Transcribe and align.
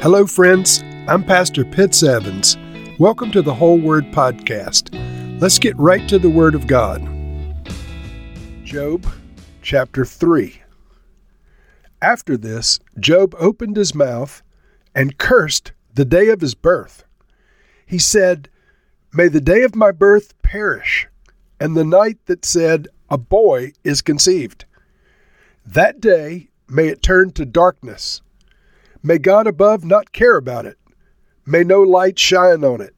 Hello, 0.00 0.24
friends. 0.28 0.84
I'm 1.08 1.24
Pastor 1.24 1.64
Pitts 1.64 2.04
Evans. 2.04 2.56
Welcome 3.00 3.32
to 3.32 3.42
the 3.42 3.52
Whole 3.52 3.80
Word 3.80 4.04
Podcast. 4.12 4.94
Let's 5.40 5.58
get 5.58 5.76
right 5.76 6.08
to 6.08 6.20
the 6.20 6.30
Word 6.30 6.54
of 6.54 6.68
God. 6.68 7.02
Job 8.62 9.04
chapter 9.60 10.04
3. 10.04 10.62
After 12.00 12.36
this, 12.36 12.78
Job 13.00 13.34
opened 13.40 13.76
his 13.76 13.92
mouth 13.92 14.40
and 14.94 15.18
cursed 15.18 15.72
the 15.92 16.04
day 16.04 16.28
of 16.28 16.42
his 16.42 16.54
birth. 16.54 17.02
He 17.84 17.98
said, 17.98 18.48
May 19.12 19.26
the 19.26 19.40
day 19.40 19.64
of 19.64 19.74
my 19.74 19.90
birth 19.90 20.40
perish, 20.42 21.08
and 21.58 21.76
the 21.76 21.84
night 21.84 22.18
that 22.26 22.44
said, 22.44 22.86
A 23.10 23.18
boy 23.18 23.72
is 23.82 24.00
conceived. 24.00 24.64
That 25.66 26.00
day 26.00 26.50
may 26.68 26.86
it 26.86 27.02
turn 27.02 27.32
to 27.32 27.44
darkness 27.44 28.22
May 29.08 29.16
God 29.16 29.46
above 29.46 29.86
not 29.86 30.12
care 30.12 30.36
about 30.36 30.66
it. 30.66 30.76
May 31.46 31.64
no 31.64 31.80
light 31.80 32.18
shine 32.18 32.62
on 32.62 32.82
it. 32.82 32.94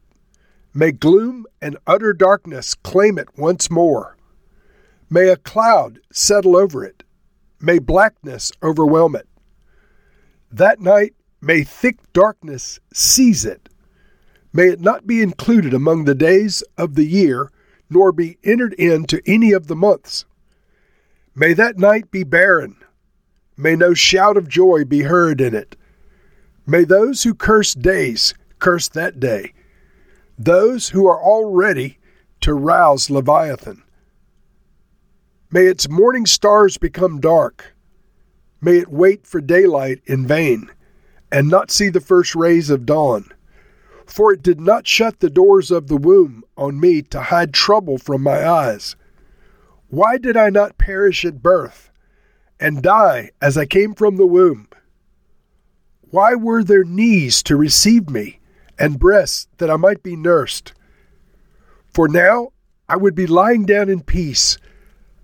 May 0.73 0.91
gloom 0.91 1.45
and 1.61 1.77
utter 1.87 2.11
darkness 2.11 2.75
claim 2.75 3.17
it 3.17 3.29
once 3.37 3.71
more. 3.71 4.17
May 5.09 5.29
a 5.29 5.37
cloud 5.37 6.01
settle 6.11 6.57
over 6.57 6.83
it. 6.83 7.03
May 7.61 7.79
blackness 7.79 8.51
overwhelm 8.61 9.15
it. 9.15 9.25
That 10.51 10.81
night 10.81 11.13
may 11.39 11.63
thick 11.63 11.95
darkness 12.11 12.81
seize 12.91 13.45
it. 13.45 13.69
May 14.51 14.67
it 14.67 14.81
not 14.81 15.07
be 15.07 15.21
included 15.21 15.73
among 15.73 16.03
the 16.03 16.13
days 16.13 16.61
of 16.77 16.95
the 16.95 17.05
year, 17.05 17.53
nor 17.89 18.11
be 18.11 18.37
entered 18.43 18.73
into 18.73 19.21
any 19.25 19.53
of 19.53 19.67
the 19.67 19.77
months. 19.77 20.25
May 21.35 21.53
that 21.53 21.77
night 21.77 22.11
be 22.11 22.25
barren. 22.25 22.75
May 23.55 23.77
no 23.77 23.93
shout 23.93 24.35
of 24.35 24.49
joy 24.49 24.83
be 24.83 25.03
heard 25.03 25.39
in 25.39 25.55
it. 25.55 25.77
May 26.65 26.83
those 26.83 27.23
who 27.23 27.33
curse 27.33 27.73
days 27.73 28.33
curse 28.59 28.87
that 28.89 29.19
day, 29.19 29.53
those 30.37 30.89
who 30.89 31.07
are 31.07 31.19
all 31.19 31.51
ready 31.51 31.97
to 32.41 32.53
rouse 32.53 33.09
Leviathan. 33.09 33.83
May 35.51 35.65
its 35.65 35.89
morning 35.89 36.25
stars 36.25 36.77
become 36.77 37.19
dark. 37.19 37.75
May 38.61 38.77
it 38.77 38.89
wait 38.89 39.25
for 39.25 39.41
daylight 39.41 40.01
in 40.05 40.25
vain, 40.25 40.69
and 41.31 41.49
not 41.49 41.71
see 41.71 41.89
the 41.89 41.99
first 41.99 42.35
rays 42.35 42.69
of 42.69 42.85
dawn. 42.85 43.31
For 44.05 44.31
it 44.31 44.43
did 44.43 44.61
not 44.61 44.87
shut 44.87 45.19
the 45.19 45.29
doors 45.29 45.71
of 45.71 45.87
the 45.87 45.97
womb 45.97 46.43
on 46.55 46.79
me 46.79 47.01
to 47.03 47.21
hide 47.21 47.53
trouble 47.53 47.97
from 47.97 48.21
my 48.21 48.47
eyes. 48.47 48.95
Why 49.89 50.17
did 50.17 50.37
I 50.37 50.49
not 50.49 50.77
perish 50.77 51.25
at 51.25 51.41
birth, 51.41 51.91
and 52.59 52.83
die 52.83 53.31
as 53.41 53.57
I 53.57 53.65
came 53.65 53.93
from 53.93 54.17
the 54.17 54.27
womb? 54.27 54.67
Why 56.11 56.35
were 56.35 56.61
there 56.61 56.83
knees 56.83 57.41
to 57.43 57.55
receive 57.55 58.09
me, 58.09 58.41
and 58.77 58.99
breasts 58.99 59.47
that 59.59 59.69
I 59.69 59.77
might 59.77 60.03
be 60.03 60.17
nursed? 60.17 60.73
For 61.93 62.09
now 62.09 62.51
I 62.89 62.97
would 62.97 63.15
be 63.15 63.27
lying 63.27 63.65
down 63.65 63.87
in 63.87 64.01
peace. 64.01 64.57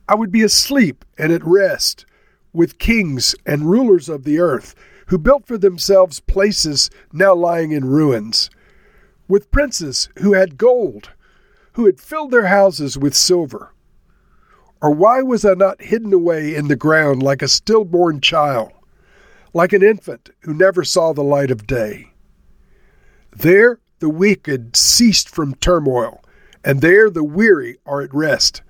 I 0.07 0.15
would 0.15 0.31
be 0.31 0.43
asleep 0.43 1.03
and 1.17 1.33
at 1.33 1.45
rest, 1.45 2.05
with 2.53 2.79
kings 2.79 3.35
and 3.45 3.69
rulers 3.69 4.07
of 4.07 4.23
the 4.23 4.39
earth, 4.39 4.75
who 5.07 5.17
built 5.17 5.45
for 5.45 5.57
themselves 5.57 6.21
places 6.21 6.89
now 7.11 7.35
lying 7.35 7.73
in 7.73 7.83
ruins, 7.83 8.49
with 9.27 9.51
princes 9.51 10.07
who 10.19 10.33
had 10.33 10.57
gold, 10.57 11.09
who 11.73 11.85
had 11.85 11.99
filled 11.99 12.31
their 12.31 12.47
houses 12.47 12.97
with 12.97 13.13
silver. 13.13 13.73
Or 14.81 14.91
why 14.91 15.21
was 15.21 15.43
I 15.43 15.53
not 15.53 15.81
hidden 15.81 16.13
away 16.13 16.55
in 16.55 16.69
the 16.69 16.77
ground 16.77 17.21
like 17.21 17.41
a 17.41 17.49
stillborn 17.49 18.21
child? 18.21 18.71
Like 19.57 19.73
an 19.73 19.81
infant 19.81 20.29
who 20.41 20.53
never 20.53 20.83
saw 20.83 21.11
the 21.11 21.23
light 21.23 21.49
of 21.49 21.65
day. 21.65 22.11
There 23.35 23.79
the 23.97 24.07
wicked 24.07 24.75
ceased 24.75 25.27
from 25.27 25.55
turmoil, 25.55 26.23
and 26.63 26.79
there 26.79 27.09
the 27.09 27.23
weary 27.23 27.79
are 27.83 28.03
at 28.03 28.13
rest. 28.13 28.61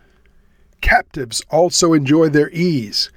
Captives 0.80 1.42
also 1.50 1.92
enjoy 1.92 2.30
their 2.30 2.50
ease. 2.52 3.12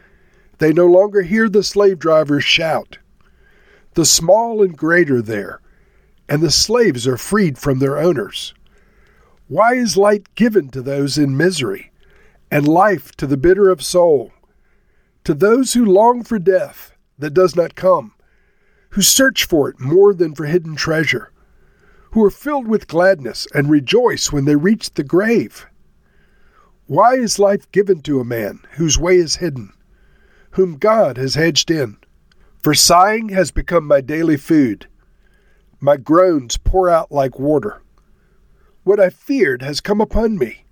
They 0.59 0.73
no 0.73 0.87
longer 0.87 1.23
hear 1.23 1.49
the 1.49 1.63
slave 1.63 2.01
drivers 2.01 2.43
shout. 2.43 2.99
The 3.95 4.05
small 4.05 4.65
and 4.65 4.77
great 4.77 5.09
are 5.09 5.23
there, 5.23 5.61
and 6.29 6.43
the 6.43 6.51
slaves 6.51 7.07
are 7.07 7.17
freed 7.17 7.57
from 7.57 7.79
their 7.79 7.99
owners. 7.99 8.53
Why 9.47 9.75
is 9.75 9.97
light 9.97 10.35
given 10.35 10.71
to 10.71 10.83
those 10.83 11.17
in 11.17 11.37
misery, 11.37 11.93
and 12.51 12.67
life 12.67 13.13
to 13.13 13.29
the 13.29 13.37
bitter 13.37 13.69
of 13.69 13.81
soul? 13.81 14.33
To 15.23 15.35
those 15.35 15.75
who 15.75 15.85
long 15.85 16.25
for 16.25 16.41
death, 16.41 16.97
that 17.21 17.35
does 17.35 17.55
not 17.55 17.75
come, 17.75 18.13
who 18.91 19.03
search 19.03 19.45
for 19.45 19.69
it 19.69 19.79
more 19.79 20.13
than 20.13 20.35
for 20.35 20.47
hidden 20.47 20.75
treasure, 20.75 21.33
who 22.13 22.25
are 22.25 22.31
filled 22.31 22.67
with 22.67 22.89
gladness 22.89 23.47
and 23.55 23.71
rejoice 23.71 24.33
when 24.33 24.45
they 24.45 24.57
reach 24.57 24.93
the 24.95 25.05
grave. 25.05 25.67
Why 26.87 27.15
is 27.15 27.39
life 27.39 27.71
given 27.71 28.03
to 28.03 28.19
a 28.19 28.25
man 28.25 28.61
whose 28.73 28.99
way 28.99 29.17
is 29.17 29.37
hidden, 29.37 29.73
whom 30.53 30.77
God 30.77 31.17
has 31.19 31.37
hedged 31.37 31.71
in? 31.71 31.99
For 32.63 32.75
sighing 32.75 33.29
has 33.29 33.51
become 33.51 33.87
my 33.87 34.01
daily 34.01 34.37
food. 34.37 34.87
My 35.81 35.97
groans 35.97 36.57
pour 36.57 36.91
out 36.91 37.13
like 37.13 37.39
water. 37.39 37.81
What 38.83 39.01
I 39.01 39.11
feared 39.11 39.63
has 39.63 39.81
come 39.81 40.01
upon 40.01 40.37
me. 40.37 40.65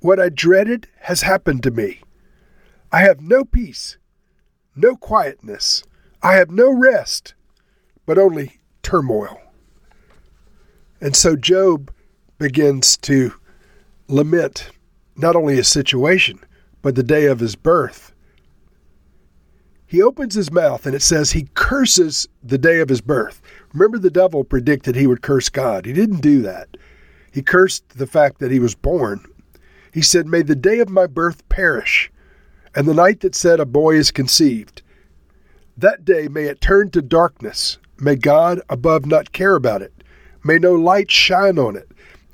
What 0.00 0.18
I 0.18 0.28
dreaded 0.28 0.88
has 1.00 1.22
happened 1.22 1.62
to 1.64 1.70
me. 1.70 2.00
I 2.90 3.02
have 3.02 3.20
no 3.20 3.44
peace 3.44 3.98
no 4.76 4.96
quietness. 4.96 5.82
I 6.22 6.34
have 6.34 6.50
no 6.50 6.72
rest, 6.72 7.34
but 8.06 8.18
only 8.18 8.60
turmoil. 8.82 9.40
And 11.00 11.14
so 11.14 11.36
Job 11.36 11.92
begins 12.38 12.96
to 12.98 13.34
lament 14.08 14.70
not 15.16 15.36
only 15.36 15.56
his 15.56 15.68
situation, 15.68 16.40
but 16.82 16.94
the 16.94 17.02
day 17.02 17.26
of 17.26 17.40
his 17.40 17.56
birth. 17.56 18.12
He 19.86 20.02
opens 20.02 20.34
his 20.34 20.50
mouth 20.50 20.86
and 20.86 20.94
it 20.94 21.02
says 21.02 21.32
he 21.32 21.48
curses 21.54 22.26
the 22.42 22.58
day 22.58 22.80
of 22.80 22.88
his 22.88 23.00
birth. 23.00 23.40
Remember, 23.72 23.98
the 23.98 24.10
devil 24.10 24.44
predicted 24.44 24.96
he 24.96 25.06
would 25.06 25.22
curse 25.22 25.48
God. 25.48 25.86
He 25.86 25.92
didn't 25.92 26.20
do 26.20 26.42
that. 26.42 26.76
He 27.32 27.42
cursed 27.42 27.88
the 27.90 28.06
fact 28.06 28.38
that 28.38 28.50
he 28.50 28.60
was 28.60 28.74
born. 28.74 29.24
He 29.92 30.02
said, 30.02 30.26
May 30.26 30.42
the 30.42 30.56
day 30.56 30.80
of 30.80 30.88
my 30.88 31.06
birth 31.06 31.48
perish 31.48 32.10
and 32.74 32.86
the 32.86 32.94
night 32.94 33.20
that 33.20 33.34
said 33.34 33.60
a 33.60 33.66
boy 33.66 33.94
is 33.96 34.10
conceived. 34.10 34.82
That 35.76 36.04
day 36.04 36.28
may 36.28 36.44
it 36.44 36.60
turn 36.60 36.90
to 36.90 37.02
darkness. 37.02 37.78
May 37.98 38.16
God 38.16 38.60
above 38.68 39.06
not 39.06 39.32
care 39.32 39.54
about 39.54 39.82
it. 39.82 39.92
May 40.44 40.58
no 40.58 40.74
light 40.74 41.10
shine 41.10 41.58
on 41.58 41.76
it. 41.76 41.90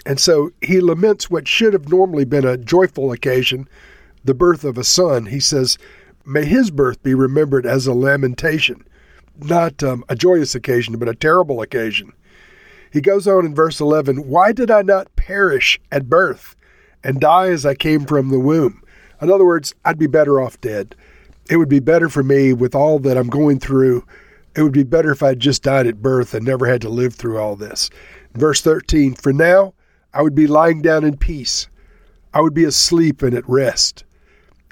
And 0.07 0.19
so 0.19 0.51
he 0.61 0.81
laments 0.81 1.31
what 1.31 1.47
should 1.47 1.73
have 1.73 1.91
normally 1.91 2.25
been 2.25 2.47
a 2.47 2.57
joyful 2.57 3.13
occasion, 3.13 3.69
the 4.25 4.35
birth 4.35 4.65
of 4.65 4.79
a 4.79 4.85
son. 4.85 5.27
He 5.27 5.41
says, 5.41 5.79
May 6.25 6.45
his 6.45 6.71
birth 6.71 7.03
be 7.03 7.15
remembered 7.15 7.67
as 7.67 7.87
a 7.87 7.95
lamentation, 7.95 8.85
not 9.39 9.83
um, 9.83 10.05
a 10.09 10.17
joyous 10.17 10.55
occasion, 10.55 10.99
but 10.99 11.09
a 11.09 11.15
terrible 11.15 11.61
occasion. 11.61 12.13
He 12.91 13.01
goes 13.01 13.27
on 13.27 13.47
in 13.47 13.55
verse 13.55 13.81
11 13.81 14.29
Why 14.29 14.53
did 14.53 14.71
I 14.71 14.83
not 14.83 15.15
perish 15.17 15.81
at 15.93 16.09
birth 16.09 16.57
and 17.05 17.21
die 17.21 17.49
as 17.49 17.65
I 17.65 17.75
came 17.75 18.05
from 18.05 18.31
the 18.31 18.41
womb? 18.41 18.83
In 19.21 19.31
other 19.31 19.45
words, 19.45 19.75
I'd 19.85 19.99
be 19.99 20.07
better 20.07 20.41
off 20.41 20.61
dead. 20.61 20.95
It 21.51 21.57
would 21.57 21.69
be 21.69 21.81
better 21.81 22.09
for 22.09 22.23
me 22.23 22.53
with 22.53 22.75
all 22.75 22.99
that 23.01 23.17
I'm 23.17 23.29
going 23.29 23.59
through. 23.59 24.05
It 24.57 24.63
would 24.63 24.73
be 24.73 24.85
better 24.85 25.11
if 25.11 25.23
I'd 25.23 25.41
just 25.41 25.63
died 25.63 25.87
at 25.87 26.03
birth 26.03 26.35
and 26.35 26.45
never 26.45 26.67
had 26.67 26.81
to 26.83 26.89
live 26.89 27.15
through 27.15 27.39
all 27.39 27.57
this. 27.57 27.91
Verse 28.35 28.61
13 28.61 29.15
For 29.15 29.33
now 29.33 29.75
I 30.15 30.23
would 30.23 30.35
be 30.35 30.47
lying 30.47 30.83
down 30.83 31.05
in 31.05 31.17
peace, 31.17 31.69
I 32.33 32.41
would 32.41 32.55
be 32.55 32.65
asleep 32.65 33.23
and 33.23 33.35
at 33.35 33.49
rest. 33.49 34.05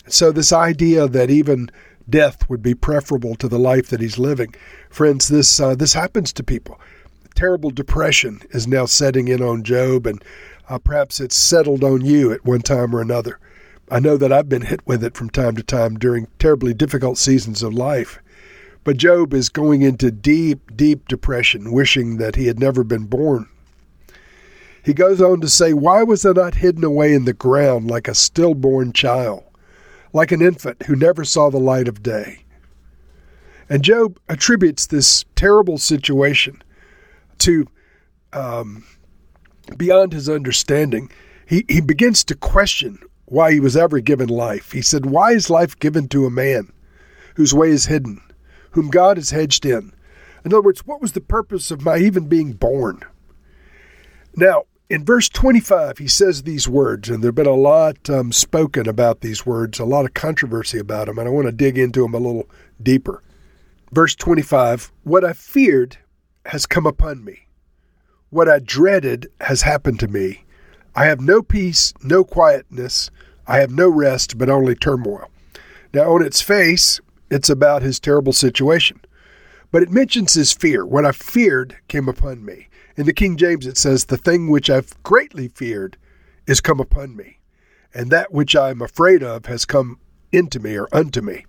So, 0.06 0.32
this 0.32 0.52
idea 0.52 1.06
that 1.06 1.30
even 1.30 1.70
death 2.08 2.48
would 2.48 2.62
be 2.62 2.74
preferable 2.74 3.34
to 3.36 3.48
the 3.48 3.58
life 3.58 3.88
that 3.88 4.00
he's 4.00 4.18
living, 4.18 4.54
friends, 4.88 5.28
this, 5.28 5.60
uh, 5.60 5.74
this 5.74 5.92
happens 5.92 6.32
to 6.32 6.42
people. 6.42 6.80
Terrible 7.34 7.70
depression 7.70 8.40
is 8.50 8.66
now 8.66 8.86
setting 8.86 9.28
in 9.28 9.42
on 9.42 9.62
Job, 9.62 10.06
and 10.06 10.24
uh, 10.68 10.78
perhaps 10.78 11.20
it's 11.20 11.36
settled 11.36 11.84
on 11.84 12.04
you 12.04 12.32
at 12.32 12.44
one 12.44 12.62
time 12.62 12.94
or 12.94 13.00
another. 13.00 13.38
I 13.90 14.00
know 14.00 14.16
that 14.18 14.32
I've 14.32 14.48
been 14.48 14.62
hit 14.62 14.86
with 14.86 15.02
it 15.02 15.16
from 15.16 15.30
time 15.30 15.56
to 15.56 15.62
time 15.62 15.98
during 15.98 16.28
terribly 16.38 16.74
difficult 16.74 17.16
seasons 17.16 17.62
of 17.62 17.72
life. 17.72 18.20
But 18.84 18.98
Job 18.98 19.32
is 19.32 19.48
going 19.48 19.82
into 19.82 20.10
deep, 20.10 20.76
deep 20.76 21.08
depression, 21.08 21.72
wishing 21.72 22.18
that 22.18 22.36
he 22.36 22.46
had 22.46 22.60
never 22.60 22.84
been 22.84 23.06
born. 23.06 23.48
He 24.82 24.94
goes 24.94 25.20
on 25.20 25.40
to 25.40 25.48
say, 25.48 25.72
Why 25.72 26.02
was 26.02 26.24
I 26.24 26.32
not 26.32 26.56
hidden 26.56 26.84
away 26.84 27.14
in 27.14 27.24
the 27.24 27.32
ground 27.32 27.90
like 27.90 28.08
a 28.08 28.14
stillborn 28.14 28.92
child, 28.92 29.44
like 30.12 30.32
an 30.32 30.42
infant 30.42 30.84
who 30.84 30.96
never 30.96 31.24
saw 31.24 31.50
the 31.50 31.58
light 31.58 31.88
of 31.88 32.02
day? 32.02 32.44
And 33.68 33.82
Job 33.82 34.18
attributes 34.28 34.86
this 34.86 35.24
terrible 35.34 35.78
situation 35.78 36.62
to 37.38 37.66
um, 38.32 38.84
beyond 39.76 40.12
his 40.12 40.28
understanding. 40.28 41.10
He, 41.46 41.64
he 41.68 41.80
begins 41.80 42.24
to 42.24 42.34
question 42.34 42.98
why 43.30 43.52
he 43.52 43.60
was 43.60 43.76
ever 43.76 44.00
given 44.00 44.28
life. 44.28 44.72
He 44.72 44.82
said, 44.82 45.06
Why 45.06 45.32
is 45.32 45.50
life 45.50 45.78
given 45.78 46.08
to 46.08 46.26
a 46.26 46.30
man 46.30 46.72
whose 47.36 47.54
way 47.54 47.70
is 47.70 47.86
hidden, 47.86 48.20
whom 48.72 48.90
God 48.90 49.16
has 49.16 49.30
hedged 49.30 49.64
in? 49.64 49.92
In 50.44 50.52
other 50.52 50.62
words, 50.62 50.86
what 50.86 51.00
was 51.00 51.12
the 51.12 51.20
purpose 51.20 51.70
of 51.70 51.82
my 51.82 51.98
even 51.98 52.28
being 52.28 52.52
born? 52.52 53.00
Now, 54.36 54.64
in 54.88 55.04
verse 55.04 55.28
25, 55.28 55.98
he 55.98 56.08
says 56.08 56.42
these 56.42 56.66
words, 56.66 57.10
and 57.10 57.22
there 57.22 57.28
have 57.28 57.34
been 57.34 57.46
a 57.46 57.52
lot 57.52 58.08
um, 58.08 58.32
spoken 58.32 58.88
about 58.88 59.20
these 59.20 59.44
words, 59.44 59.78
a 59.78 59.84
lot 59.84 60.06
of 60.06 60.14
controversy 60.14 60.78
about 60.78 61.06
them, 61.06 61.18
and 61.18 61.28
I 61.28 61.30
want 61.30 61.46
to 61.46 61.52
dig 61.52 61.76
into 61.76 62.02
them 62.02 62.14
a 62.14 62.18
little 62.18 62.48
deeper. 62.82 63.22
Verse 63.92 64.14
25 64.14 64.90
What 65.04 65.24
I 65.24 65.34
feared 65.34 65.98
has 66.46 66.64
come 66.64 66.86
upon 66.86 67.24
me, 67.24 67.48
what 68.30 68.48
I 68.48 68.60
dreaded 68.60 69.28
has 69.40 69.62
happened 69.62 70.00
to 70.00 70.08
me. 70.08 70.44
I 70.94 71.06
have 71.06 71.20
no 71.20 71.42
peace, 71.42 71.94
no 72.02 72.24
quietness, 72.24 73.10
I 73.46 73.58
have 73.58 73.70
no 73.70 73.88
rest, 73.88 74.36
but 74.36 74.50
only 74.50 74.74
turmoil. 74.74 75.30
Now, 75.94 76.12
on 76.12 76.24
its 76.24 76.40
face, 76.40 77.00
it's 77.30 77.48
about 77.48 77.82
his 77.82 77.98
terrible 77.98 78.32
situation. 78.32 79.00
But 79.70 79.82
it 79.82 79.90
mentions 79.90 80.34
his 80.34 80.52
fear. 80.52 80.84
What 80.84 81.04
I 81.04 81.12
feared 81.12 81.76
came 81.88 82.08
upon 82.08 82.44
me. 82.44 82.68
In 82.96 83.06
the 83.06 83.12
King 83.12 83.36
James, 83.36 83.66
it 83.66 83.78
says, 83.78 84.06
The 84.06 84.16
thing 84.16 84.48
which 84.48 84.68
I've 84.68 85.00
greatly 85.02 85.48
feared 85.48 85.96
is 86.46 86.60
come 86.60 86.80
upon 86.80 87.14
me, 87.16 87.38
and 87.94 88.10
that 88.10 88.32
which 88.32 88.56
I 88.56 88.70
am 88.70 88.82
afraid 88.82 89.22
of 89.22 89.46
has 89.46 89.64
come 89.64 90.00
into 90.32 90.58
me 90.58 90.76
or 90.76 90.88
unto 90.92 91.20
me. 91.20 91.46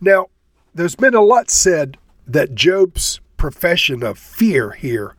Now, 0.00 0.26
there's 0.74 0.96
been 0.96 1.14
a 1.14 1.20
lot 1.20 1.50
said 1.50 1.98
that 2.26 2.54
Job's 2.54 3.20
profession 3.36 4.02
of 4.02 4.18
fear 4.18 4.72
here 4.72 5.14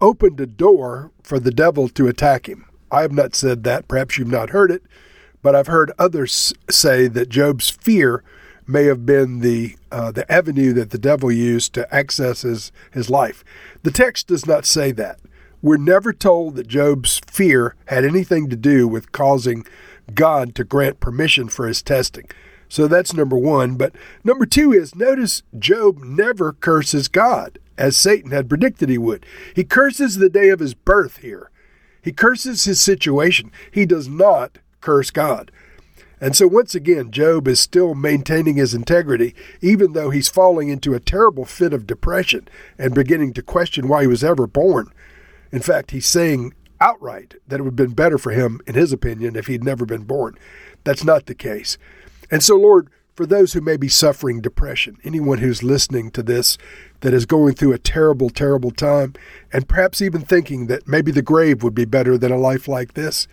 opened 0.00 0.40
a 0.40 0.46
door 0.46 1.12
for 1.22 1.38
the 1.38 1.50
devil 1.50 1.88
to 1.90 2.08
attack 2.08 2.48
him. 2.48 2.67
I 2.90 3.02
have 3.02 3.12
not 3.12 3.34
said 3.34 3.64
that. 3.64 3.88
Perhaps 3.88 4.18
you've 4.18 4.28
not 4.28 4.50
heard 4.50 4.70
it, 4.70 4.82
but 5.42 5.54
I've 5.54 5.66
heard 5.66 5.92
others 5.98 6.52
say 6.70 7.08
that 7.08 7.28
Job's 7.28 7.70
fear 7.70 8.22
may 8.66 8.84
have 8.84 9.06
been 9.06 9.40
the 9.40 9.76
uh, 9.90 10.12
the 10.12 10.30
avenue 10.30 10.74
that 10.74 10.90
the 10.90 10.98
devil 10.98 11.32
used 11.32 11.72
to 11.72 11.94
access 11.94 12.42
his, 12.42 12.70
his 12.92 13.08
life. 13.08 13.42
The 13.82 13.90
text 13.90 14.26
does 14.26 14.46
not 14.46 14.66
say 14.66 14.92
that. 14.92 15.18
We're 15.62 15.78
never 15.78 16.12
told 16.12 16.56
that 16.56 16.68
Job's 16.68 17.20
fear 17.26 17.74
had 17.86 18.04
anything 18.04 18.50
to 18.50 18.56
do 18.56 18.86
with 18.86 19.12
causing 19.12 19.66
God 20.14 20.54
to 20.54 20.64
grant 20.64 21.00
permission 21.00 21.48
for 21.48 21.66
his 21.66 21.82
testing. 21.82 22.30
So 22.68 22.86
that's 22.86 23.14
number 23.14 23.36
one. 23.36 23.76
But 23.76 23.94
number 24.22 24.46
two 24.46 24.72
is 24.72 24.94
notice 24.94 25.42
Job 25.58 25.98
never 25.98 26.52
curses 26.52 27.08
God, 27.08 27.58
as 27.78 27.96
Satan 27.96 28.30
had 28.30 28.48
predicted 28.48 28.88
he 28.88 28.98
would. 28.98 29.24
He 29.54 29.64
curses 29.64 30.16
the 30.16 30.28
day 30.28 30.50
of 30.50 30.60
his 30.60 30.74
birth 30.74 31.18
here. 31.18 31.50
He 32.08 32.12
curses 32.12 32.64
his 32.64 32.80
situation. 32.80 33.52
He 33.70 33.84
does 33.84 34.08
not 34.08 34.60
curse 34.80 35.10
God. 35.10 35.52
And 36.22 36.34
so, 36.34 36.46
once 36.46 36.74
again, 36.74 37.10
Job 37.10 37.46
is 37.46 37.60
still 37.60 37.94
maintaining 37.94 38.56
his 38.56 38.72
integrity, 38.72 39.34
even 39.60 39.92
though 39.92 40.08
he's 40.08 40.30
falling 40.30 40.70
into 40.70 40.94
a 40.94 41.00
terrible 41.00 41.44
fit 41.44 41.74
of 41.74 41.86
depression 41.86 42.48
and 42.78 42.94
beginning 42.94 43.34
to 43.34 43.42
question 43.42 43.88
why 43.88 44.00
he 44.00 44.06
was 44.06 44.24
ever 44.24 44.46
born. 44.46 44.90
In 45.52 45.60
fact, 45.60 45.90
he's 45.90 46.06
saying 46.06 46.54
outright 46.80 47.34
that 47.46 47.60
it 47.60 47.62
would 47.62 47.72
have 47.72 47.76
been 47.76 47.92
better 47.92 48.16
for 48.16 48.32
him, 48.32 48.62
in 48.66 48.74
his 48.74 48.90
opinion, 48.90 49.36
if 49.36 49.46
he'd 49.46 49.62
never 49.62 49.84
been 49.84 50.04
born. 50.04 50.34
That's 50.84 51.04
not 51.04 51.26
the 51.26 51.34
case. 51.34 51.76
And 52.30 52.42
so, 52.42 52.56
Lord, 52.56 52.88
for 53.18 53.26
those 53.26 53.52
who 53.52 53.60
may 53.60 53.76
be 53.76 53.88
suffering 53.88 54.40
depression, 54.40 54.96
anyone 55.02 55.38
who's 55.38 55.64
listening 55.64 56.08
to 56.08 56.22
this 56.22 56.56
that 57.00 57.12
is 57.12 57.26
going 57.26 57.52
through 57.52 57.72
a 57.72 57.78
terrible, 57.78 58.30
terrible 58.30 58.70
time, 58.70 59.12
and 59.52 59.68
perhaps 59.68 60.00
even 60.00 60.20
thinking 60.20 60.68
that 60.68 60.86
maybe 60.86 61.10
the 61.10 61.20
grave 61.20 61.64
would 61.64 61.74
be 61.74 61.84
better 61.84 62.16
than 62.16 62.30
a 62.30 62.38
life 62.38 62.68
like 62.68 62.94
this, 62.94 63.26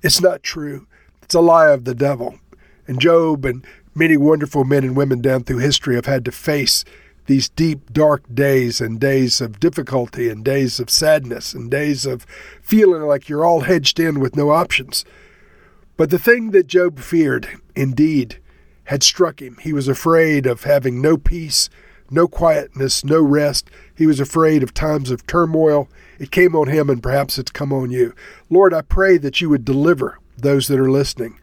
it's 0.00 0.20
not 0.20 0.44
true. 0.44 0.86
It's 1.24 1.34
a 1.34 1.40
lie 1.40 1.70
of 1.70 1.84
the 1.84 1.94
devil. 1.96 2.38
And 2.86 3.00
Job 3.00 3.44
and 3.44 3.66
many 3.96 4.16
wonderful 4.16 4.62
men 4.62 4.84
and 4.84 4.96
women 4.96 5.20
down 5.20 5.42
through 5.42 5.58
history 5.58 5.96
have 5.96 6.06
had 6.06 6.24
to 6.26 6.30
face 6.30 6.84
these 7.26 7.48
deep, 7.48 7.92
dark 7.92 8.22
days 8.32 8.80
and 8.80 9.00
days 9.00 9.40
of 9.40 9.58
difficulty 9.58 10.28
and 10.28 10.44
days 10.44 10.78
of 10.78 10.88
sadness 10.88 11.52
and 11.52 11.68
days 11.68 12.06
of 12.06 12.26
feeling 12.62 13.02
like 13.02 13.28
you're 13.28 13.44
all 13.44 13.62
hedged 13.62 13.98
in 13.98 14.20
with 14.20 14.36
no 14.36 14.50
options. 14.50 15.04
But 15.96 16.10
the 16.10 16.18
thing 16.20 16.52
that 16.52 16.68
Job 16.68 17.00
feared, 17.00 17.48
indeed, 17.74 18.38
had 18.92 19.02
struck 19.02 19.40
him. 19.40 19.56
He 19.62 19.72
was 19.72 19.88
afraid 19.88 20.44
of 20.44 20.64
having 20.64 21.00
no 21.00 21.16
peace, 21.16 21.70
no 22.10 22.28
quietness, 22.28 23.02
no 23.02 23.22
rest. 23.22 23.70
He 23.94 24.06
was 24.06 24.20
afraid 24.20 24.62
of 24.62 24.74
times 24.74 25.10
of 25.10 25.26
turmoil. 25.26 25.88
It 26.18 26.30
came 26.30 26.54
on 26.54 26.68
him, 26.68 26.90
and 26.90 27.02
perhaps 27.02 27.38
it's 27.38 27.50
come 27.50 27.72
on 27.72 27.90
you. 27.90 28.14
Lord, 28.50 28.74
I 28.74 28.82
pray 28.82 29.16
that 29.16 29.40
you 29.40 29.48
would 29.48 29.64
deliver 29.64 30.18
those 30.36 30.68
that 30.68 30.78
are 30.78 30.90
listening 30.90 31.40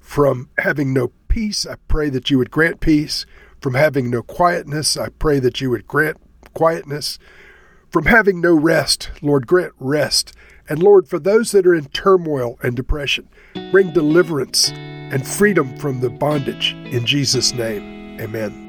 from 0.00 0.50
having 0.58 0.92
no 0.92 1.12
peace. 1.28 1.64
I 1.64 1.76
pray 1.86 2.10
that 2.10 2.28
you 2.28 2.38
would 2.38 2.50
grant 2.50 2.80
peace. 2.80 3.24
From 3.60 3.74
having 3.74 4.10
no 4.10 4.22
quietness, 4.22 4.96
I 4.96 5.10
pray 5.10 5.38
that 5.38 5.60
you 5.60 5.70
would 5.70 5.86
grant 5.86 6.16
quietness. 6.54 7.20
From 7.88 8.06
having 8.06 8.40
no 8.40 8.52
rest, 8.52 9.12
Lord, 9.22 9.46
grant 9.46 9.74
rest. 9.78 10.32
And 10.68 10.82
Lord, 10.82 11.06
for 11.06 11.20
those 11.20 11.52
that 11.52 11.68
are 11.68 11.74
in 11.74 11.84
turmoil 11.86 12.58
and 12.64 12.74
depression, 12.74 13.28
bring 13.70 13.92
deliverance 13.92 14.72
and 15.10 15.26
freedom 15.26 15.76
from 15.76 16.00
the 16.00 16.10
bondage. 16.10 16.74
In 16.92 17.04
Jesus' 17.04 17.52
name, 17.52 18.20
amen. 18.20 18.68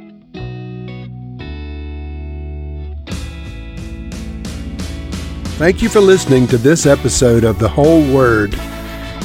Thank 5.58 5.84
you 5.84 5.90
for 5.90 6.00
listening 6.00 6.48
to 6.48 6.58
this 6.58 6.88
episode 6.88 7.44
of 7.44 7.60
The 7.60 7.70
Whole 7.70 8.02
Word. 8.12 8.56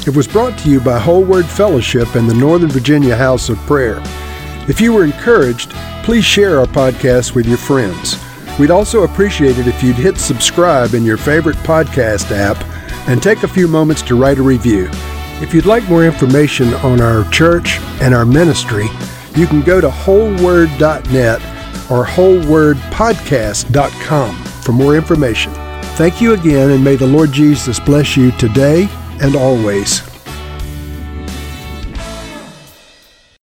It 0.05 0.15
was 0.15 0.27
brought 0.27 0.57
to 0.59 0.69
you 0.69 0.79
by 0.79 0.99
Whole 0.99 1.23
Word 1.23 1.47
Fellowship 1.47 2.13
and 2.13 2.29
the 2.29 2.35
Northern 2.35 2.69
Virginia 2.69 3.15
House 3.15 3.49
of 3.49 3.57
Prayer. 3.59 4.01
If 4.69 4.79
you 4.79 4.93
were 4.93 5.03
encouraged, 5.03 5.71
please 6.03 6.23
share 6.23 6.59
our 6.59 6.67
podcast 6.67 7.33
with 7.33 7.47
your 7.47 7.57
friends. 7.57 8.17
We'd 8.59 8.71
also 8.71 9.03
appreciate 9.03 9.57
it 9.57 9.67
if 9.67 9.81
you'd 9.81 9.95
hit 9.95 10.17
subscribe 10.17 10.93
in 10.93 11.03
your 11.03 11.17
favorite 11.17 11.57
podcast 11.57 12.31
app 12.31 12.63
and 13.07 13.21
take 13.21 13.43
a 13.43 13.47
few 13.47 13.67
moments 13.67 14.01
to 14.03 14.15
write 14.15 14.37
a 14.37 14.43
review. 14.43 14.89
If 15.41 15.53
you'd 15.53 15.65
like 15.65 15.87
more 15.87 16.03
information 16.03 16.73
on 16.75 17.01
our 17.01 17.29
church 17.29 17.77
and 18.01 18.15
our 18.15 18.25
ministry, 18.25 18.87
you 19.35 19.45
can 19.45 19.61
go 19.61 19.79
to 19.79 19.89
wholeword.net 19.89 21.41
or 21.91 22.05
wholewordpodcast.com 22.05 24.35
for 24.35 24.71
more 24.71 24.95
information. 24.95 25.53
Thank 25.95 26.21
you 26.21 26.33
again, 26.33 26.71
and 26.71 26.83
may 26.83 26.95
the 26.95 27.07
Lord 27.07 27.31
Jesus 27.31 27.79
bless 27.79 28.17
you 28.17 28.31
today 28.31 28.89
and 29.21 29.35
always. 29.35 30.06